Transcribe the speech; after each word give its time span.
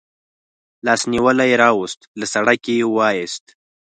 لاس 0.85 1.01
نیولی 1.11 1.51
راوست، 1.61 1.99
له 2.19 2.25
سړک 2.33 2.61
یې 2.71 2.77
و 2.93 2.97
ایست. 3.09 3.45